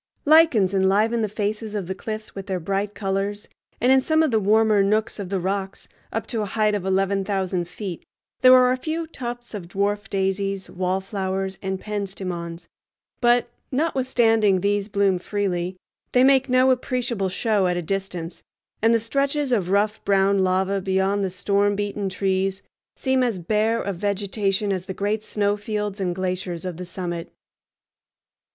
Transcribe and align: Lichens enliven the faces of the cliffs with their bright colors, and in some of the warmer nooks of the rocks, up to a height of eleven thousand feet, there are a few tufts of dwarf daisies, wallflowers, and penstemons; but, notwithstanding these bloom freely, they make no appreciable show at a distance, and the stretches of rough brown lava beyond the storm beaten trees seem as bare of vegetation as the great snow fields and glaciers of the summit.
Lichens 0.25 0.73
enliven 0.73 1.21
the 1.21 1.29
faces 1.29 1.75
of 1.75 1.85
the 1.85 1.93
cliffs 1.93 2.33
with 2.33 2.47
their 2.47 2.59
bright 2.59 2.95
colors, 2.95 3.47
and 3.79 3.91
in 3.91 4.01
some 4.01 4.23
of 4.23 4.31
the 4.31 4.39
warmer 4.39 4.81
nooks 4.81 5.19
of 5.19 5.29
the 5.29 5.39
rocks, 5.39 5.87
up 6.11 6.25
to 6.25 6.41
a 6.41 6.47
height 6.47 6.73
of 6.73 6.83
eleven 6.87 7.23
thousand 7.23 7.67
feet, 7.67 8.03
there 8.41 8.55
are 8.55 8.71
a 8.71 8.77
few 8.77 9.05
tufts 9.05 9.53
of 9.53 9.67
dwarf 9.67 10.09
daisies, 10.09 10.71
wallflowers, 10.71 11.59
and 11.61 11.79
penstemons; 11.79 12.65
but, 13.19 13.47
notwithstanding 13.71 14.61
these 14.61 14.87
bloom 14.87 15.19
freely, 15.19 15.75
they 16.13 16.23
make 16.23 16.49
no 16.49 16.71
appreciable 16.71 17.29
show 17.29 17.67
at 17.67 17.77
a 17.77 17.81
distance, 17.83 18.41
and 18.81 18.95
the 18.95 18.99
stretches 18.99 19.51
of 19.51 19.69
rough 19.69 20.03
brown 20.03 20.39
lava 20.39 20.81
beyond 20.81 21.23
the 21.23 21.29
storm 21.29 21.75
beaten 21.75 22.09
trees 22.09 22.63
seem 22.95 23.21
as 23.21 23.37
bare 23.37 23.79
of 23.79 23.97
vegetation 23.97 24.73
as 24.73 24.87
the 24.87 24.95
great 24.95 25.23
snow 25.23 25.55
fields 25.55 25.99
and 25.99 26.15
glaciers 26.15 26.65
of 26.65 26.77
the 26.77 26.85
summit. 26.85 27.31